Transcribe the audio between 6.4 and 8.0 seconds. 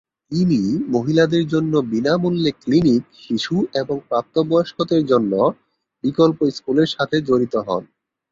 স্কুলের সাথে জড়িত হন।